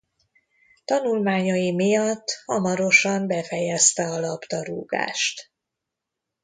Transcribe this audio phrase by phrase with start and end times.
[0.85, 5.51] Tanulmányai miatt hamarosan befejezte a labdarúgást.